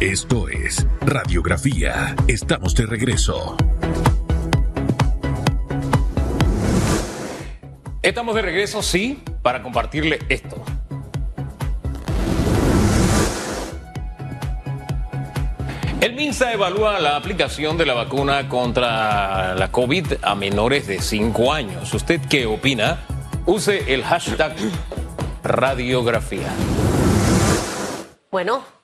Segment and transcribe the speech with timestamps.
[0.00, 2.16] Esto es Radiografía.
[2.26, 3.54] Estamos de regreso.
[8.00, 10.56] Estamos de regreso, sí, para compartirle esto.
[16.00, 21.52] El MINSA evalúa la aplicación de la vacuna contra la COVID a menores de 5
[21.52, 21.92] años.
[21.92, 23.00] ¿Usted qué opina?
[23.44, 24.54] Use el hashtag
[25.44, 26.48] radiografía.
[28.30, 28.79] Bueno,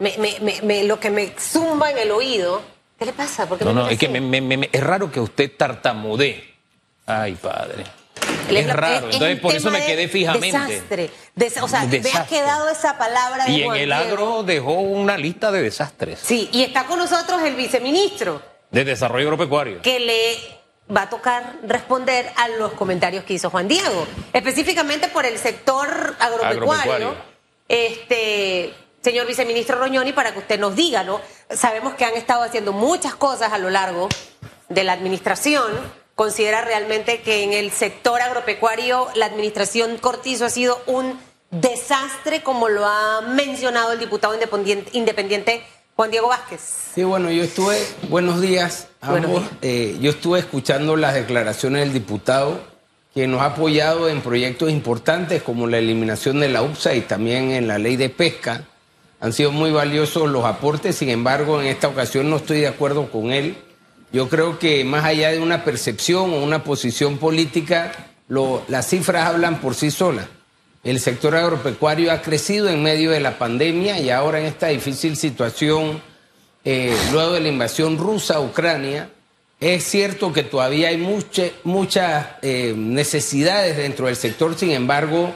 [0.00, 2.60] me, me, me, lo que me zumba en el oído.
[2.98, 3.46] ¿Qué le pasa?
[3.48, 4.68] ¿Por qué no, no, es que así?
[4.72, 6.52] es raro que usted tartamudee.
[7.06, 7.84] Ay, padre.
[8.50, 10.58] Es raro, es entonces por eso me quedé fijamente.
[10.58, 11.10] Desastre.
[11.34, 12.36] Des- o sea, me ha Desastre.
[12.38, 16.62] quedado esa palabra de Y en el agro dejó una lista de desastres Sí, y
[16.62, 19.80] está con nosotros el viceministro, de desarrollo agropecuario.
[19.82, 20.36] que le
[20.94, 25.88] va a tocar responder a los comentarios que hizo Juan Diego, específicamente por el sector
[26.18, 26.44] agropecuario.
[26.48, 27.14] Agropecuario.
[27.68, 31.20] Este, señor viceministro Roñoni, para que usted nos diga, ¿no?
[31.50, 34.08] Sabemos que han estado haciendo muchas cosas a lo largo
[34.68, 35.70] de la administración.
[36.14, 41.18] ¿Considera realmente que en el sector agropecuario la administración Cortizo ha sido un
[41.50, 45.62] desastre, como lo ha mencionado el diputado independiente, independiente
[45.96, 46.60] Juan Diego Vázquez?
[46.94, 47.78] Sí, bueno, yo estuve,
[48.10, 49.42] buenos días, a Buenos ambos.
[49.44, 49.58] días.
[49.62, 52.60] Eh, yo estuve escuchando las declaraciones del diputado
[53.14, 57.50] que nos ha apoyado en proyectos importantes como la eliminación de la UPSA y también
[57.50, 58.64] en la ley de pesca.
[59.20, 63.10] Han sido muy valiosos los aportes, sin embargo, en esta ocasión no estoy de acuerdo
[63.10, 63.56] con él.
[64.12, 67.92] Yo creo que más allá de una percepción o una posición política,
[68.68, 70.26] las cifras hablan por sí solas.
[70.82, 75.16] El sector agropecuario ha crecido en medio de la pandemia y ahora en esta difícil
[75.16, 76.00] situación,
[76.64, 79.10] eh, luego de la invasión rusa a Ucrania,
[79.60, 85.34] es cierto que todavía hay mucha- muchas eh, necesidades dentro del sector, sin embargo,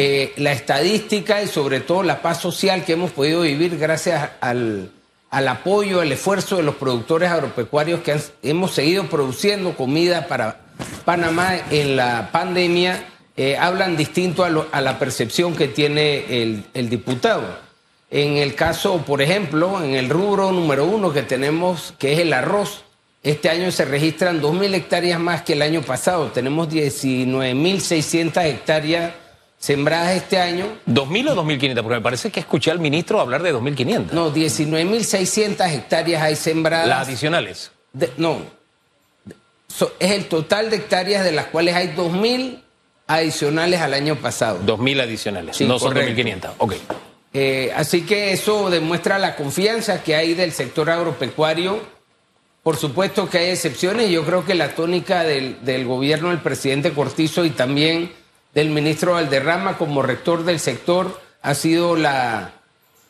[0.00, 4.92] eh, la estadística y sobre todo la paz social que hemos podido vivir gracias al,
[5.28, 10.60] al apoyo, al esfuerzo de los productores agropecuarios que hemos seguido produciendo comida para
[11.04, 17.58] Panamá en la pandemia, eh, hablan distinto a la percepción que tiene el, el diputado.
[18.08, 22.32] En el caso, por ejemplo, en el rubro número uno que tenemos, que es el
[22.32, 22.84] arroz,
[23.24, 26.28] este año se registran 2.000 hectáreas más que el año pasado.
[26.28, 29.12] Tenemos 19.600 hectáreas
[29.58, 30.66] sembradas este año.
[30.86, 31.74] ¿2.000 o 2.500?
[31.82, 34.12] Porque me parece que escuché al ministro hablar de 2.500.
[34.12, 36.86] No, 19.600 hectáreas hay sembradas.
[36.88, 37.70] Las adicionales.
[37.92, 38.38] De- no,
[39.68, 42.62] So- es el total de hectáreas de las cuales hay 2.000
[43.06, 44.58] adicionales al año pasado.
[44.64, 45.56] 2.000 adicionales.
[45.56, 46.14] Sí, no son correcto.
[46.22, 46.50] 2.500.
[46.58, 46.74] Ok.
[47.34, 51.80] Eh, así que eso demuestra la confianza que hay del sector agropecuario.
[52.62, 54.10] Por supuesto que hay excepciones.
[54.10, 58.12] Yo creo que la tónica del, del gobierno del presidente Cortizo y también
[58.58, 62.54] del ministro Valderrama como rector del sector ha sido la,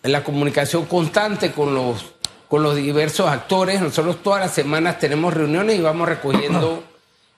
[0.03, 2.05] la comunicación constante con los,
[2.49, 3.81] con los diversos actores.
[3.81, 6.85] Nosotros todas las semanas tenemos reuniones y vamos recogiendo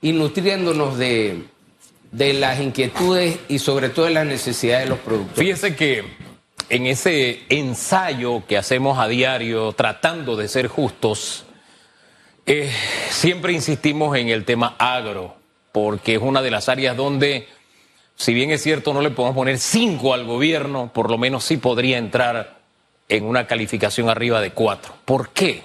[0.03, 1.45] y nutriéndonos de,
[2.11, 5.39] de las inquietudes y sobre todo de las necesidades de los productores.
[5.39, 6.05] Fíjese que
[6.69, 11.45] en ese ensayo que hacemos a diario, tratando de ser justos,
[12.45, 12.73] eh,
[13.11, 15.37] siempre insistimos en el tema agro,
[15.71, 17.47] porque es una de las áreas donde,
[18.21, 21.57] si bien es cierto, no le podemos poner cinco al gobierno, por lo menos sí
[21.57, 22.59] podría entrar
[23.09, 24.93] en una calificación arriba de cuatro.
[25.07, 25.63] ¿Por qué?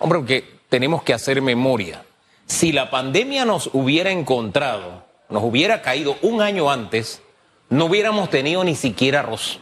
[0.00, 2.02] Hombre, porque tenemos que hacer memoria.
[2.46, 7.22] Si la pandemia nos hubiera encontrado, nos hubiera caído un año antes,
[7.68, 9.60] no hubiéramos tenido ni siquiera arroz.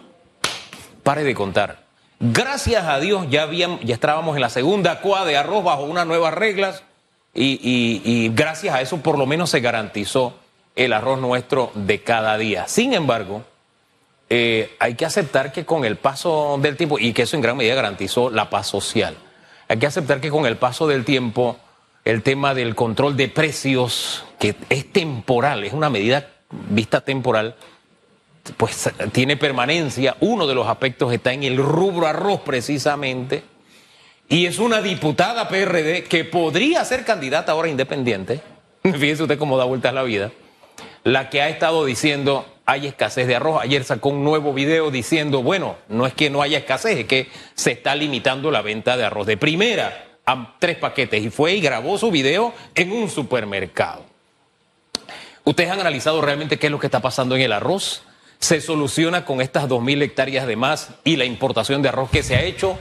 [1.02, 1.84] Pare de contar.
[2.20, 6.06] Gracias a Dios ya, habíamos, ya estábamos en la segunda cua de arroz bajo unas
[6.06, 6.84] nuevas reglas
[7.34, 10.38] y gracias a eso por lo menos se garantizó
[10.76, 12.69] el arroz nuestro de cada día.
[12.69, 13.44] Sin embargo,
[14.28, 17.56] eh, hay que aceptar que con el paso del tiempo, y que eso en gran
[17.56, 19.16] medida garantizó la paz social,
[19.69, 21.56] hay que aceptar que con el paso del tiempo
[22.04, 27.54] el tema del control de precios, que es temporal, es una medida vista temporal,
[28.56, 30.16] pues tiene permanencia.
[30.20, 33.42] Uno de los aspectos está en el rubro arroz precisamente.
[34.28, 38.40] Y es una diputada PRD que podría ser candidata ahora independiente.
[38.82, 40.31] Fíjese usted cómo da vueltas la vida.
[41.05, 43.61] La que ha estado diciendo hay escasez de arroz.
[43.62, 47.29] Ayer sacó un nuevo video diciendo, bueno, no es que no haya escasez, es que
[47.55, 51.23] se está limitando la venta de arroz de primera a tres paquetes.
[51.25, 54.05] Y fue y grabó su video en un supermercado.
[55.44, 58.03] ¿Ustedes han analizado realmente qué es lo que está pasando en el arroz?
[58.38, 62.37] ¿Se soluciona con estas 2.000 hectáreas de más y la importación de arroz que se
[62.37, 62.79] ha hecho?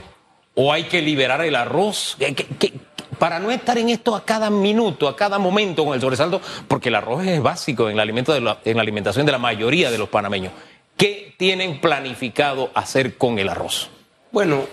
[0.54, 2.16] ¿O hay que liberar el arroz?
[2.18, 2.72] ¿Qué-
[3.20, 6.88] para no estar en esto a cada minuto, a cada momento con el sobresalto, porque
[6.88, 10.54] el arroz es básico en la, en alimentación de la mayoría de los panameños.
[10.96, 13.90] ¿Qué tienen planificado hacer con el arroz?
[14.32, 14.64] Bueno,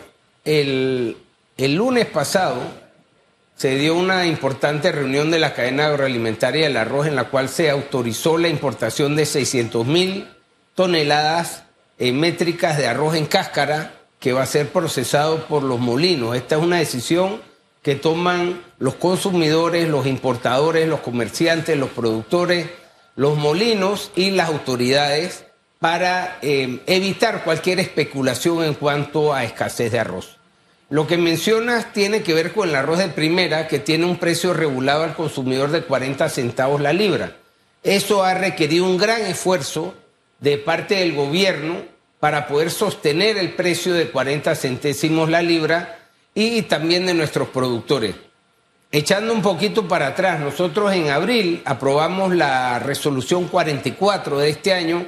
[0.46, 1.18] el,
[1.58, 2.62] el lunes pasado
[3.58, 7.70] se dio una importante reunión de la cadena agroalimentaria del arroz en la cual se
[7.70, 10.26] autorizó la importación de 600 mil
[10.74, 11.64] toneladas
[12.00, 16.38] eh, métricas de arroz en cáscara que va a ser procesado por los molinos.
[16.38, 17.42] Esta es una decisión
[17.88, 22.68] que toman los consumidores, los importadores, los comerciantes, los productores,
[23.16, 25.46] los molinos y las autoridades
[25.80, 30.36] para eh, evitar cualquier especulación en cuanto a escasez de arroz.
[30.90, 34.54] Lo que mencionas tiene que ver con el arroz de primera, que tiene un precio
[34.54, 37.38] regulado al consumidor de 40 centavos la libra.
[37.84, 39.94] Eso ha requerido un gran esfuerzo
[40.42, 41.84] de parte del gobierno
[42.20, 45.97] para poder sostener el precio de 40 centésimos la libra
[46.40, 48.16] y también de nuestros productores.
[48.92, 55.04] Echando un poquito para atrás, nosotros en abril aprobamos la resolución 44 de este año,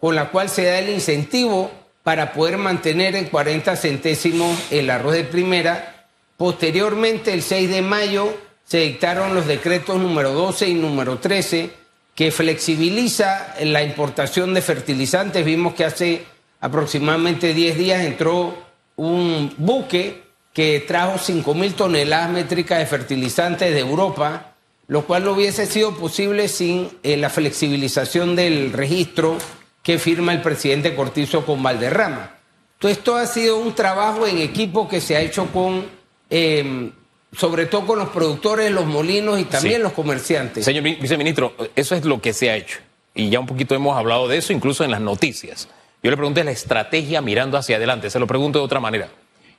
[0.00, 1.70] con la cual se da el incentivo
[2.02, 6.08] para poder mantener en 40 centésimos el arroz de primera.
[6.36, 11.70] Posteriormente, el 6 de mayo, se dictaron los decretos número 12 y número 13
[12.16, 15.44] que flexibiliza la importación de fertilizantes.
[15.44, 16.24] Vimos que hace
[16.60, 18.58] aproximadamente 10 días entró
[18.96, 24.54] un buque que trajo 5 mil toneladas métricas de fertilizantes de Europa,
[24.88, 29.38] lo cual no hubiese sido posible sin eh, la flexibilización del registro
[29.82, 32.36] que firma el presidente Cortizo con Valderrama.
[32.74, 35.86] Entonces, esto ha sido un trabajo en equipo que se ha hecho con,
[36.28, 36.92] em,
[37.36, 40.64] sobre todo con los productores, los molinos y también los comerciantes.
[40.64, 42.80] Señor viceministro, eso es lo que se ha hecho.
[43.14, 45.68] Y ya un poquito hemos hablado de eso, incluso en las noticias.
[46.02, 48.10] Yo le pregunté la estrategia mirando hacia adelante.
[48.10, 49.08] Se lo pregunto de otra manera.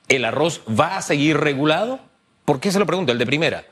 [0.07, 1.99] ¿El arroz va a seguir regulado?
[2.45, 3.11] ¿Por qué se lo pregunto?
[3.11, 3.65] El de primera.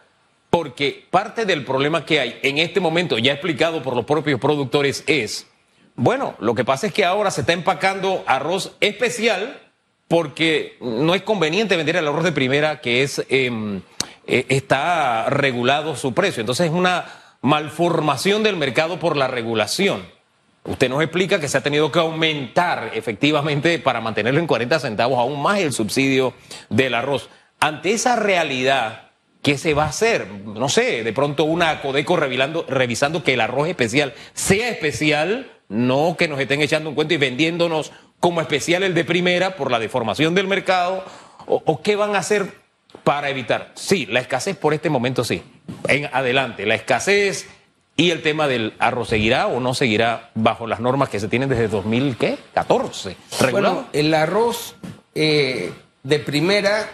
[0.50, 5.04] Porque parte del problema que hay en este momento, ya explicado por los propios productores,
[5.08, 5.48] es
[5.96, 9.60] bueno, lo que pasa es que ahora se está empacando arroz especial
[10.08, 13.82] porque no es conveniente vender el arroz de primera que es em,
[14.28, 16.42] eh, está regulado su precio.
[16.42, 17.06] Entonces es una
[17.42, 20.06] malformación del mercado por la regulación.
[20.64, 25.18] Usted nos explica que se ha tenido que aumentar efectivamente para mantenerlo en 40 centavos
[25.18, 26.34] aún más el subsidio
[26.70, 27.30] del arroz.
[27.60, 29.10] Ante esa realidad,
[29.42, 30.28] ¿qué se va a hacer?
[30.28, 36.16] No sé, de pronto una Codeco revisando, revisando que el arroz especial sea especial no
[36.18, 39.80] que nos estén echando un cuento y vendiéndonos como especial el de primera por la
[39.80, 41.04] deformación del mercado,
[41.48, 42.54] o, qué van a hacer
[43.04, 43.72] para evitar.
[43.74, 45.42] Sí, la escasez por este momento sí.
[45.88, 47.48] En adelante, la escasez
[48.02, 51.50] y el tema del arroz seguirá o no seguirá bajo las normas que se tienen
[51.50, 53.16] desde 2014.
[53.52, 54.74] Bueno, el arroz
[55.14, 55.72] eh,
[56.02, 56.90] de primera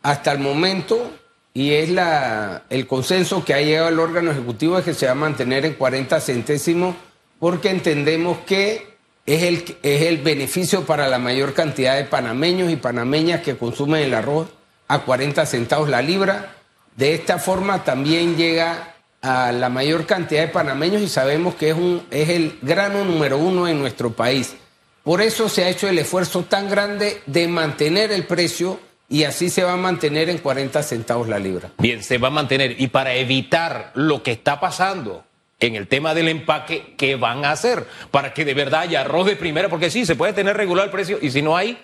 [0.00, 1.12] hasta el momento
[1.52, 5.12] y es la, el consenso que ha llegado el órgano ejecutivo es que se va
[5.12, 6.96] a mantener en 40 centésimos
[7.38, 8.96] porque entendemos que
[9.26, 14.02] es el, es el beneficio para la mayor cantidad de panameños y panameñas que consumen
[14.02, 14.48] el arroz
[14.88, 16.54] a 40 centavos la libra.
[16.96, 21.76] De esta forma también llega a la mayor cantidad de panameños y sabemos que es,
[21.76, 24.56] un, es el grano número uno en nuestro país.
[25.02, 28.78] Por eso se ha hecho el esfuerzo tan grande de mantener el precio
[29.08, 31.72] y así se va a mantener en 40 centavos la libra.
[31.78, 32.80] Bien, se va a mantener.
[32.80, 35.24] Y para evitar lo que está pasando,
[35.60, 37.86] en el tema del empaque, ¿qué van a hacer?
[38.10, 40.90] Para que de verdad haya arroz de primera, porque sí, se puede tener regular el
[40.90, 41.78] precio y si no hay,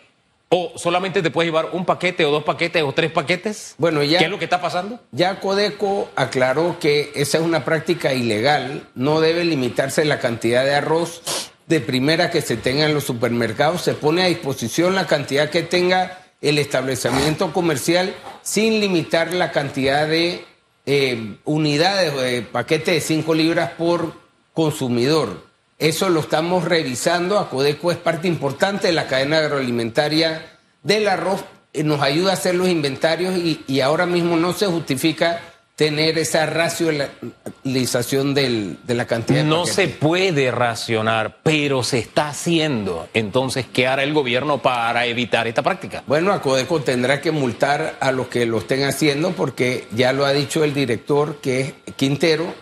[0.57, 3.75] o solamente te puedes llevar un paquete o dos paquetes o tres paquetes.
[3.77, 4.19] Bueno, ya.
[4.19, 5.01] ¿Qué es lo que está pasando?
[5.11, 10.77] Ya Codeco aclaró que esa es una práctica ilegal, no debe limitarse la cantidad de
[10.77, 15.51] arroz de primera que se tenga en los supermercados, se pone a disposición la cantidad
[15.51, 20.45] que tenga el establecimiento comercial sin limitar la cantidad de
[20.87, 24.13] eh, unidades, de eh, paquete de 5 libras por
[24.53, 25.43] consumidor.
[25.79, 27.39] Eso lo estamos revisando.
[27.39, 31.45] Acodeco es parte importante de la cadena agroalimentaria del arroz.
[31.73, 35.41] Eh, nos ayuda a hacer los inventarios y ahora mismo no se justifica
[35.77, 39.43] tener esa racionalización del, de la cantidad.
[39.45, 43.09] No se puede racionar, pero se está haciendo.
[43.13, 46.05] Entonces, ¿qué hará el gobierno para evitar esta práctica?
[46.07, 50.33] Bueno, Acodeco tendrá que multar a los que lo estén haciendo porque ya lo ha
[50.33, 52.55] dicho el director, que es Quintero,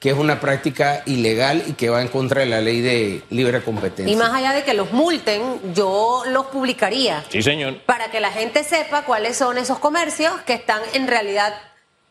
[0.00, 3.62] que es una práctica ilegal y que va en contra de la ley de libre
[3.62, 4.10] competencia.
[4.10, 7.22] Y más allá de que los multen, yo los publicaría.
[7.28, 7.82] Sí, señor.
[7.82, 11.54] Para que la gente sepa cuáles son esos comercios que están en realidad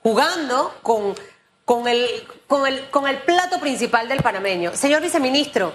[0.03, 1.15] jugando con,
[1.65, 2.05] con, el,
[2.45, 4.75] con, el, con el plato principal del panameño.
[4.75, 5.73] Señor viceministro,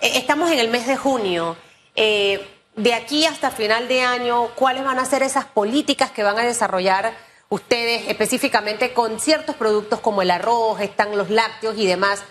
[0.00, 1.56] eh, estamos en el mes de junio.
[1.94, 6.38] Eh, de aquí hasta final de año, ¿cuáles van a ser esas políticas que van
[6.38, 7.12] a desarrollar
[7.52, 12.22] ustedes específicamente con ciertos productos como el arroz, están los lácteos y demás?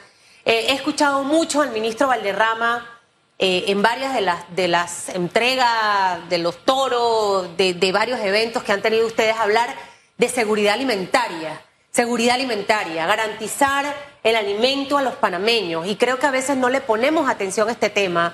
[0.46, 3.00] Eh, he escuchado mucho al ministro Valderrama
[3.38, 8.72] eh, en varias de las, de las entregas de los toros, de, varios eventos que
[8.72, 9.75] han tenido ustedes hablar
[10.18, 11.62] de seguridad alimentaria.
[11.92, 15.86] Seguridad alimentaria, garantizar el alimento a los panameños.
[15.86, 18.34] Y creo que a veces no le ponemos atención a este tema,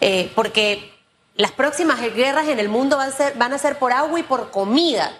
[0.00, 0.92] eh, porque
[1.34, 4.22] las próximas guerras en el mundo van a, ser, van a ser por agua y
[4.22, 5.12] por comida.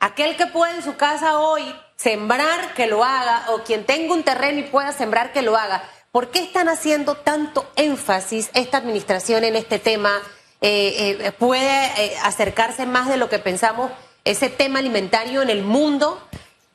[0.00, 1.62] Aquel que pueda en su casa hoy
[1.96, 5.84] sembrar, que lo haga, o quien tenga un terreno y pueda sembrar, que lo haga.
[6.12, 10.10] ¿Por qué están haciendo tanto énfasis esta administración en este tema?
[10.60, 13.90] Eh, eh, ¿Puede eh, acercarse más de lo que pensamos
[14.24, 16.20] ese tema alimentario en el mundo?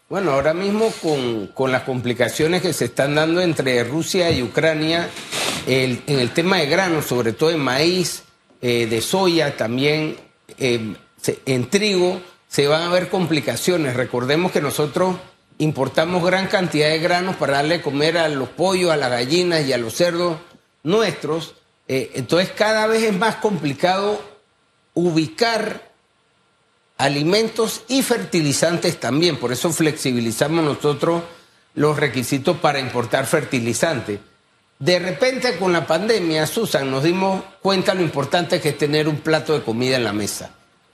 [0.09, 5.09] Bueno, ahora mismo con, con las complicaciones que se están dando entre Rusia y Ucrania,
[5.67, 8.23] en el tema de granos, sobre todo en maíz,
[8.61, 10.17] de soya, también
[10.57, 13.95] en trigo, se van a ver complicaciones.
[13.95, 15.15] Recordemos que nosotros
[15.57, 19.71] importamos gran cantidad de granos para darle comer a los pollos, a las gallinas y
[19.71, 20.37] a los cerdos
[20.83, 21.55] nuestros.
[21.87, 24.21] Eh, entonces cada vez es más complicado
[24.93, 25.91] ubicar
[26.97, 29.37] alimentos y fertilizantes también.
[29.37, 31.23] Por eso flexibilizamos nosotros
[31.75, 34.19] los requisitos para importar fertilizantes.
[34.77, 39.21] De repente con la pandemia, Susan, nos dimos cuenta lo importante que es tener un
[39.21, 40.51] plato de comida en la mesa.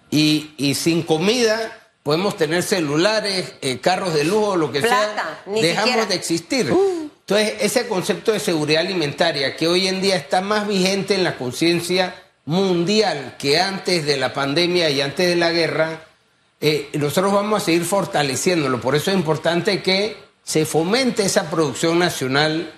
[0.09, 5.53] Y, y sin comida podemos tener celulares, eh, carros de lujo, lo que Plata, sea.
[5.53, 6.05] Dejamos siquiera.
[6.05, 6.73] de existir.
[7.19, 11.37] Entonces, ese concepto de seguridad alimentaria que hoy en día está más vigente en la
[11.37, 16.07] conciencia mundial que antes de la pandemia y antes de la guerra,
[16.61, 18.79] eh, nosotros vamos a seguir fortaleciéndolo.
[18.79, 22.71] Por eso es importante que se fomente esa producción nacional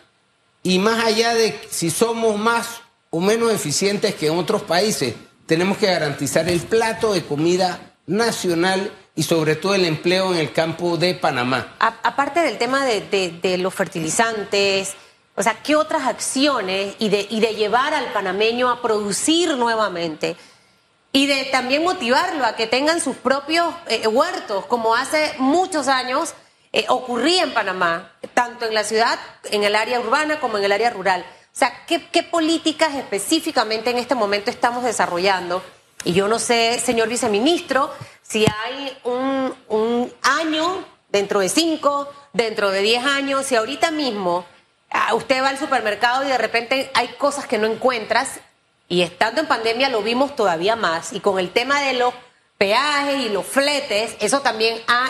[0.63, 2.81] y más allá de si somos más
[3.11, 5.13] o menos eficientes que en otros países,
[5.49, 10.53] tenemos que garantizar el plato de comida nacional y sobre todo el empleo en el
[10.53, 11.75] campo de Panamá.
[11.79, 14.93] A- aparte del tema de, los fertilizantes,
[15.35, 20.35] o sea, ¿qué otras acciones y de, y de llevar al panameño a producir nuevamente?
[21.11, 26.35] Y de también motivarlo a que tengan sus propios eh, huertos, como hace muchos años
[26.73, 30.71] eh, ocurría en Panamá, tanto en la ciudad, en el área urbana como en el
[30.71, 31.25] área rural.
[31.59, 35.61] Sea, ¿qué, qué políticas específicamente en este momento estamos desarrollando?
[36.05, 42.71] Y yo no sé, señor viceministro, si hay un, un año, dentro de cinco, dentro
[42.71, 44.45] de diez años, si ahorita mismo
[44.89, 48.39] ah, usted va al supermercado y de repente hay cosas que no encuentras,
[48.87, 52.13] y estando en pandemia lo vimos todavía más, y con el tema de los
[52.57, 55.09] peajes y los fletes, eso también ha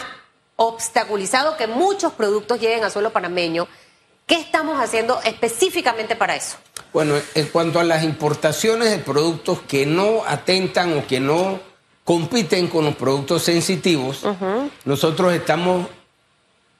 [0.55, 3.67] obstaculizado que muchos productos lleguen a suelo panameño.
[4.29, 6.57] ¿Qué estamos haciendo específicamente para eso?
[6.93, 11.59] Bueno, en cuanto a las importaciones de productos que no atentan o que no
[12.03, 14.24] compiten con los productos sensitivos,
[14.86, 15.88] nosotros estamos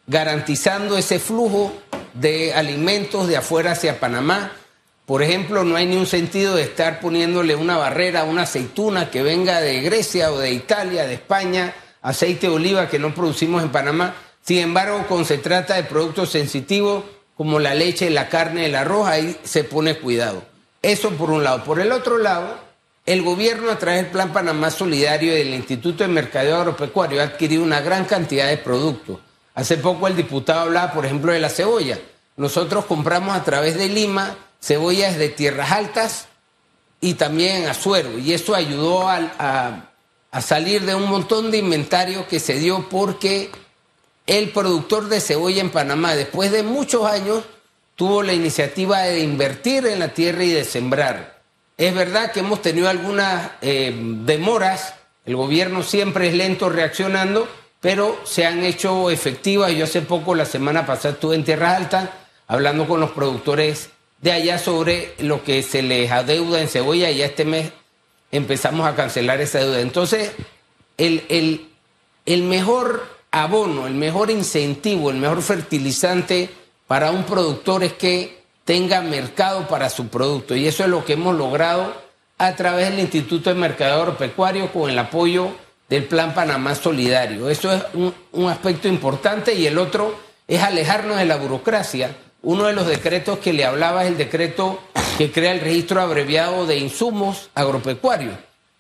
[0.06, 1.74] garantizando ese flujo
[2.13, 4.51] de alimentos de afuera hacia Panamá.
[5.08, 9.10] Por ejemplo, no hay ni un sentido de estar poniéndole una barrera a una aceituna
[9.10, 13.63] que venga de Grecia o de Italia, de España, aceite de oliva que no producimos
[13.63, 14.13] en Panamá.
[14.44, 17.03] Sin embargo, cuando se trata de productos sensitivos
[17.39, 20.43] como la leche, la carne, el arroz, ahí se pone cuidado.
[20.81, 21.63] Eso por un lado.
[21.63, 22.60] Por el otro lado,
[23.05, 27.24] el gobierno a través del Plan Panamá Solidario y del Instituto de Mercadeo Agropecuario ha
[27.24, 29.19] adquirido una gran cantidad de productos.
[29.55, 31.98] Hace poco el diputado hablaba, por ejemplo, de la cebolla.
[32.36, 36.27] Nosotros compramos a través de Lima cebollas de tierras altas
[37.00, 38.19] y también en Azuero.
[38.19, 39.86] Y eso ayudó a,
[40.29, 43.50] a salir de un montón de inventario que se dio porque
[44.29, 47.43] el productor de cebolla en Panamá, después de muchos años,
[47.95, 51.41] tuvo la iniciativa de invertir en la tierra y de sembrar.
[51.77, 53.91] Es verdad que hemos tenido algunas eh,
[54.24, 54.93] demoras,
[55.25, 57.48] el gobierno siempre es lento reaccionando,
[57.81, 59.71] pero se han hecho efectivas.
[59.71, 62.12] Yo hace poco, la semana pasada, estuve en Tierra Alta
[62.48, 63.89] hablando con los productores
[64.21, 67.71] de allá sobre lo que se les adeuda en cebolla y ya este mes
[68.31, 69.81] empezamos a cancelar esa deuda.
[69.81, 70.33] Entonces,
[70.98, 71.67] el, el,
[72.27, 76.50] el mejor abono, el mejor incentivo, el mejor fertilizante
[76.88, 80.55] para un productor es que tenga mercado para su producto.
[80.55, 81.93] Y eso es lo que hemos logrado
[82.38, 85.50] a través del Instituto de Mercadeo Agropecuario con el apoyo
[85.89, 87.50] del Plan Panamá Solidario.
[87.50, 90.17] Eso es un, un aspecto importante y el otro
[90.48, 92.15] es alejarnos de la burocracia.
[92.41, 94.79] Uno de los decretos que le hablaba es el decreto
[95.17, 98.36] que crea el registro abreviado de insumos agropecuarios.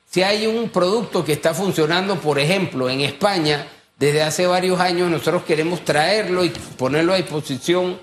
[0.09, 3.67] Si hay un producto que está funcionando, por ejemplo, en España,
[3.99, 7.99] desde hace varios años, nosotros queremos traerlo y ponerlo a disposición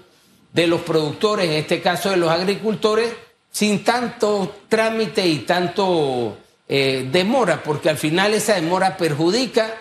[0.53, 3.11] de los productores, en este caso de los agricultores,
[3.51, 6.37] sin tanto trámite y tanto
[6.69, 9.73] eh, demora, porque al final esa demora perjudica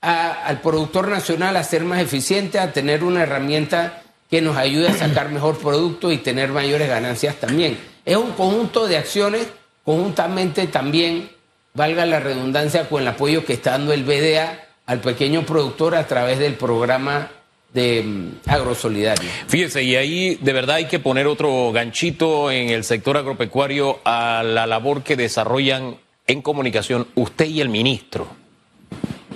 [0.00, 4.88] a- al productor nacional a ser más eficiente, a tener una herramienta que nos ayude
[4.88, 7.78] a sacar mejor producto y tener mayores ganancias también.
[8.04, 9.46] Es un conjunto de acciones,
[9.84, 11.30] conjuntamente también,
[11.72, 16.06] valga la redundancia, con el apoyo que está dando el BDA al pequeño productor a
[16.06, 17.30] través del programa
[17.72, 19.28] de mm, agrosolidario.
[19.48, 24.42] Fíjese, y ahí de verdad hay que poner otro ganchito en el sector agropecuario a
[24.44, 28.28] la labor que desarrollan en comunicación usted y el ministro.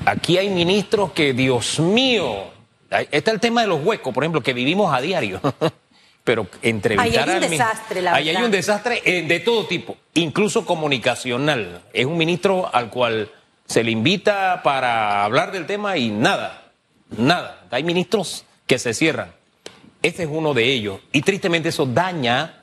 [0.06, 2.44] Aquí hay ministros que, Dios mío,
[3.10, 5.40] está el tema de los huecos, por ejemplo, que vivimos a diario.
[6.24, 8.44] Pero entrevistar Ahí hay un desastre, la Ahí hay verdad.
[8.46, 11.82] un desastre eh, de todo tipo, incluso comunicacional.
[11.92, 13.30] Es un ministro al cual
[13.68, 16.72] se le invita para hablar del tema y nada,
[17.16, 17.66] nada.
[17.70, 19.30] Hay ministros que se cierran.
[20.02, 21.00] Este es uno de ellos.
[21.12, 22.62] Y tristemente eso daña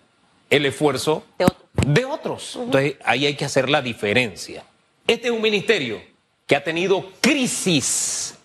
[0.49, 1.65] el esfuerzo De otro.
[1.85, 2.59] de otros.
[2.59, 4.63] Entonces ahí hay que hacer la diferencia.
[5.07, 6.01] Este es un ministerio
[6.47, 8.35] que ha tenido crisis.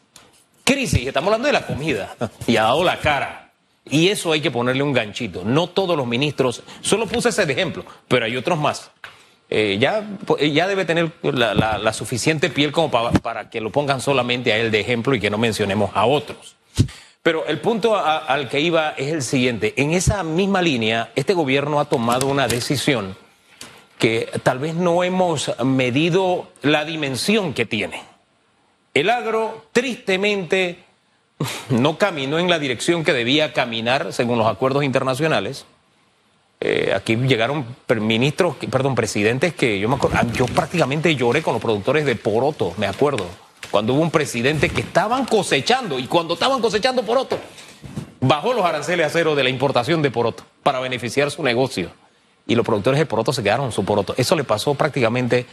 [0.64, 2.14] Crisis, estamos hablando de la comida
[2.46, 3.52] y ha dado la cara.
[3.86, 5.42] Y eso hay que ponerle un ganchito.
[5.44, 8.90] No todos los ministros, solo puse ese de ejemplo, pero hay otros más.
[9.52, 14.00] Eh, ya, eh, ya debe tener la, suficiente piel como pa- para que lo pongan
[14.00, 16.54] solamente a él de ejemplo y que no mencionemos a otros.
[17.22, 19.74] Pero el punto al que iba es el siguiente.
[19.76, 23.16] En esa misma línea, este gobierno ha tomado una decisión
[23.98, 28.02] que tal vez no hemos medido la dimensión que tiene.
[28.94, 30.78] El agro, tristemente,
[31.70, 35.66] no caminó en la dirección que debía caminar según los acuerdos internacionales.
[36.62, 37.64] Eh, aquí llegaron
[38.00, 42.16] ministros, perdón, presidentes que yo me acuerdo, ah, yo prácticamente lloré con los productores de
[42.16, 43.26] poroto, me acuerdo,
[43.70, 47.38] cuando hubo un presidente que estaban cosechando y cuando estaban cosechando poroto,
[48.20, 51.90] bajó los aranceles a cero de la importación de poroto para beneficiar su negocio.
[52.46, 54.14] Y los productores de poroto se quedaron su poroto.
[54.16, 55.46] Eso le pasó prácticamente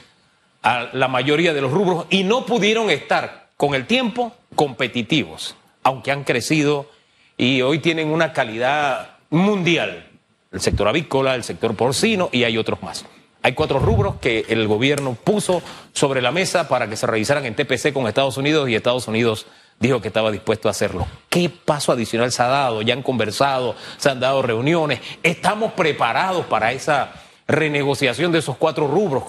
[0.64, 6.12] a la mayoría de los rubros y no pudieron estar con el tiempo competitivos, aunque
[6.12, 6.90] han crecido
[7.38, 10.07] y hoy tienen una calidad mundial.
[10.51, 13.06] El sector avícola, el sector porcino y hay otros más.
[13.44, 15.62] Hay cuatro rubros que el gobierno puso
[15.94, 19.46] sobre la mesa para que se revisaran en TPC con Estados Unidos y Estados Unidos
[19.80, 21.08] dijo que estaba dispuesto a hacerlo.
[21.30, 22.82] ¿Qué paso adicional se ha dado?
[22.82, 25.00] Ya han conversado, se han dado reuniones.
[25.24, 27.13] ¿Estamos preparados para esa
[27.48, 29.24] renegociación de esos cuatro rubros?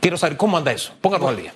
[0.00, 0.92] Quiero saber cómo anda eso.
[1.00, 1.54] Pónganos al día.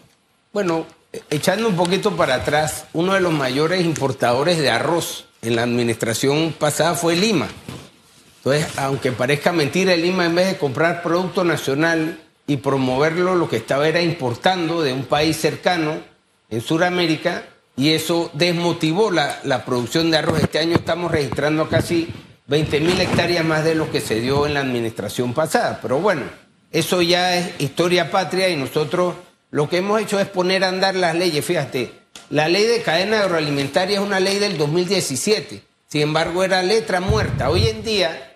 [0.52, 5.56] Bueno, eh, echando un poquito para atrás, uno de los mayores importadores de arroz en
[5.56, 7.48] la administración pasada fue Lima.
[8.46, 13.56] Entonces, aunque parezca mentira, Lima en vez de comprar producto nacional y promoverlo, lo que
[13.56, 15.98] estaba era importando de un país cercano
[16.48, 17.42] en Sudamérica
[17.76, 20.44] y eso desmotivó la, la producción de arroz.
[20.44, 22.06] Este año estamos registrando casi
[22.46, 25.80] 20 mil hectáreas más de lo que se dio en la administración pasada.
[25.82, 26.22] Pero bueno,
[26.70, 29.16] eso ya es historia patria y nosotros
[29.50, 31.44] lo que hemos hecho es poner a andar las leyes.
[31.44, 31.94] Fíjate,
[32.30, 35.62] la ley de cadena agroalimentaria es una ley del 2017.
[35.88, 37.50] Sin embargo, era letra muerta.
[37.50, 38.35] Hoy en día,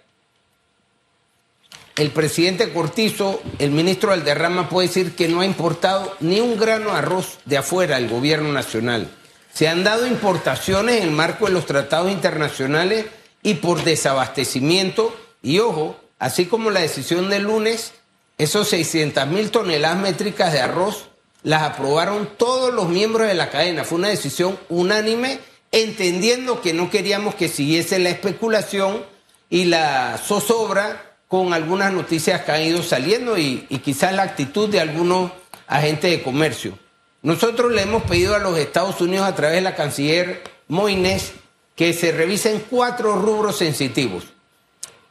[1.96, 6.92] el presidente Cortizo, el ministro Alderrama puede decir que no ha importado ni un grano
[6.92, 9.10] de arroz de afuera al gobierno nacional.
[9.52, 13.06] Se han dado importaciones en el marco de los tratados internacionales
[13.42, 15.14] y por desabastecimiento.
[15.42, 17.92] Y ojo, así como la decisión del lunes,
[18.38, 21.08] esos 600 mil toneladas métricas de arroz
[21.42, 23.84] las aprobaron todos los miembros de la cadena.
[23.84, 25.40] Fue una decisión unánime,
[25.72, 29.04] entendiendo que no queríamos que siguiese la especulación
[29.48, 34.80] y la zozobra con algunas noticias que han ido saliendo y, quizás la actitud de
[34.80, 35.30] algunos
[35.68, 36.76] agentes de comercio.
[37.22, 41.34] Nosotros le hemos pedido a los Estados Unidos a través de la canciller Moines
[41.76, 44.24] que se revisen cuatro rubros sensitivos.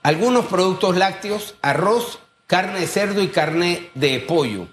[0.04, 4.68] Algunos productos lácteos, arroz, carne de cerdo y carne de pollo.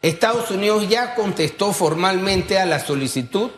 [0.00, 3.50] Estados Unidos ya contestó formalmente a la solicitud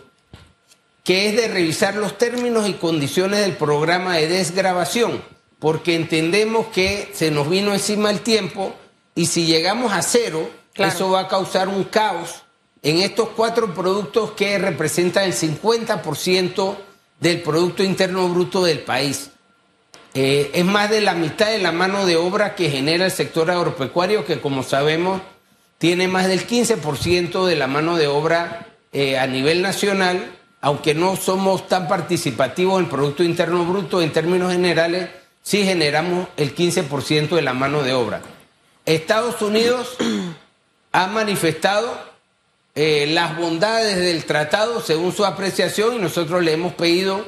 [1.05, 5.23] que es de revisar los términos y condiciones del programa de desgrabación,
[5.59, 8.75] porque entendemos que se nos vino encima el tiempo
[9.15, 10.93] y si llegamos a cero, Claro.
[10.93, 12.43] eso va a causar un caos
[12.83, 16.77] en estos cuatro productos que representan el 50%
[17.19, 19.31] del Producto Interno Bruto del país.
[20.15, 23.51] Eh, es más de la mitad de la mano de obra que genera el sector
[23.51, 25.21] agropecuario, que como sabemos
[25.79, 31.17] tiene más del 15% de la mano de obra eh, a nivel nacional, aunque no
[31.17, 35.09] somos tan participativos en el Producto Interno Bruto en términos generales,
[35.49, 38.21] sí generamos el 15% de la mano de obra.
[38.85, 39.97] Estados Unidos
[40.93, 41.99] ha manifestado
[42.75, 47.27] eh, las bondades del tratado según su apreciación y nosotros le hemos pedido,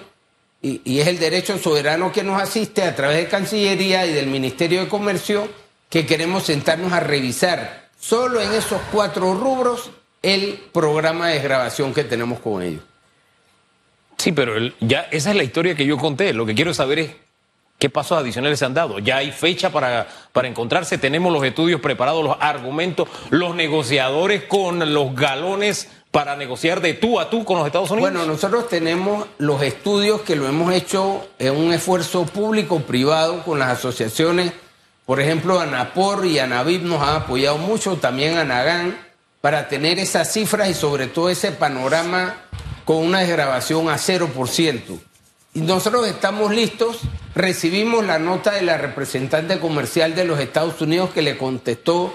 [0.60, 4.80] y, es el derecho soberano que nos asiste a través de Cancillería y del Ministerio
[4.80, 5.48] de Comercio,
[5.88, 12.04] que queremos sentarnos a revisar solo en esos cuatro rubros el programa de desgrabación que
[12.04, 12.82] tenemos con ellos.
[14.18, 16.34] Sí, pero ya esa es la historia que yo conté.
[16.34, 17.10] Lo que quiero saber es
[17.80, 18.98] ¿Qué pasos adicionales se han dado?
[18.98, 24.92] Ya hay fecha para, para encontrarse, tenemos los estudios preparados, los argumentos, los negociadores con
[24.92, 28.10] los galones para negociar de tú a tú con los Estados Unidos.
[28.10, 33.70] Bueno, nosotros tenemos los estudios que lo hemos hecho en un esfuerzo público-privado con las
[33.70, 34.52] asociaciones.
[35.06, 38.98] Por ejemplo, ANAPOR y ANAVIP nos han apoyado mucho, también ANAGAN,
[39.40, 42.36] para tener esas cifras y sobre todo ese panorama
[42.84, 45.00] con una desgrabación a 0%.
[45.54, 47.00] Nosotros estamos listos,
[47.34, 52.14] recibimos la nota de la representante comercial de los Estados Unidos que le contestó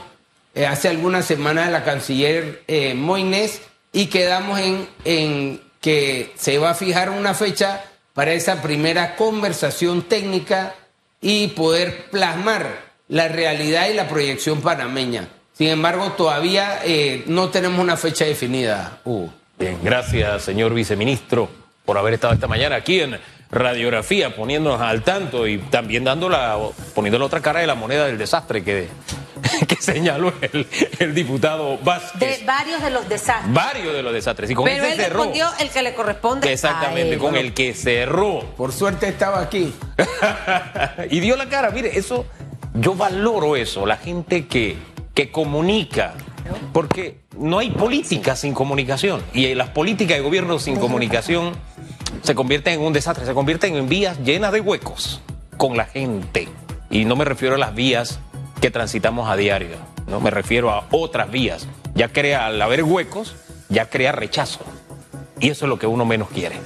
[0.53, 6.59] eh, hace algunas semanas a la canciller eh, Moines y quedamos en, en que se
[6.59, 10.73] va a fijar una fecha para esa primera conversación técnica
[11.19, 15.27] y poder plasmar la realidad y la proyección panameña.
[15.51, 19.33] Sin embargo, todavía eh, no tenemos una fecha definida, Hugo.
[19.59, 23.19] Bien, gracias, señor viceministro por haber estado esta mañana aquí en
[23.51, 26.57] Radiografía, poniéndonos al tanto y también dando la,
[26.93, 28.89] poniendo la otra cara de la moneda del desastre que,
[29.67, 30.67] que señaló el,
[30.99, 32.39] el diputado Vázquez.
[32.39, 33.53] De varios de los desastres.
[33.53, 34.49] Varios de los desastres.
[34.49, 35.19] Y con Pero él cerró.
[35.19, 36.51] respondió el que le corresponde.
[36.51, 37.19] Exactamente, a él.
[37.19, 38.41] con el que cerró.
[38.57, 39.73] Por suerte estaba aquí.
[41.09, 41.69] y dio la cara.
[41.69, 42.25] Mire, eso,
[42.73, 44.75] yo valoro eso, la gente que,
[45.13, 46.15] que comunica.
[46.73, 49.23] Porque no hay política sin comunicación.
[49.33, 51.53] Y las políticas de gobierno sin comunicación
[52.23, 55.21] se convierten en un desastre, se convierten en vías llenas de huecos
[55.57, 56.47] con la gente.
[56.89, 58.19] Y no me refiero a las vías
[58.61, 61.67] que transitamos a diario, no me refiero a otras vías.
[61.93, 63.35] Ya crea, al haber huecos,
[63.69, 64.59] ya crea rechazo.
[65.39, 66.57] Y eso es lo que uno menos quiere.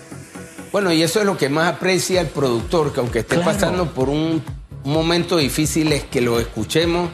[0.72, 3.52] Bueno, y eso es lo que más aprecia el productor, que aunque esté Claro.
[3.52, 4.44] pasando por un
[4.84, 7.10] momento difícil es que lo escuchemos.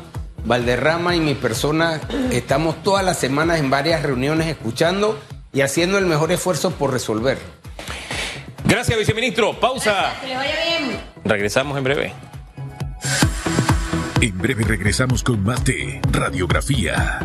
[0.46, 2.00] Valderrama y mi persona
[2.32, 5.18] estamos todas las semanas en varias reuniones escuchando
[5.54, 7.40] y haciendo el mejor esfuerzo por resolver.
[8.68, 9.60] Gracias, viceministro.
[9.60, 10.14] Pausa.
[10.22, 11.00] Que le vaya bien.
[11.24, 12.14] Regresamos en breve.
[14.22, 17.20] En breve regresamos con más de Radiografía.